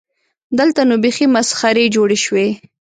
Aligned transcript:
دلته 0.59 0.81
نو 0.89 0.95
بیخي 1.03 1.25
مسخرې 1.35 1.85
جوړې 1.95 2.17
شوې. 2.25 2.47